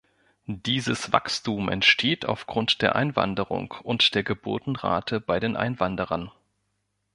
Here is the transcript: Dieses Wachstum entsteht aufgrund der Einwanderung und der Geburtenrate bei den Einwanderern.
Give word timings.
Dieses 0.47 1.11
Wachstum 1.11 1.69
entsteht 1.69 2.25
aufgrund 2.25 2.81
der 2.81 2.95
Einwanderung 2.95 3.75
und 3.83 4.15
der 4.15 4.23
Geburtenrate 4.23 5.19
bei 5.21 5.39
den 5.39 5.55
Einwanderern. 5.55 6.31